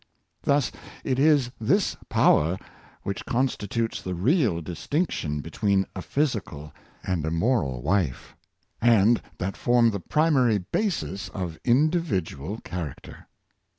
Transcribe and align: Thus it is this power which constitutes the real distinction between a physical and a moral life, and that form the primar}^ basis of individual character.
Thus 0.41 0.71
it 1.03 1.19
is 1.19 1.51
this 1.61 1.95
power 2.09 2.57
which 3.03 3.23
constitutes 3.27 4.01
the 4.01 4.15
real 4.15 4.59
distinction 4.59 5.41
between 5.41 5.85
a 5.95 6.01
physical 6.01 6.73
and 7.03 7.23
a 7.23 7.29
moral 7.29 7.83
life, 7.83 8.35
and 8.81 9.21
that 9.37 9.55
form 9.55 9.91
the 9.91 9.99
primar}^ 10.01 10.65
basis 10.71 11.29
of 11.29 11.59
individual 11.63 12.57
character. 12.61 13.27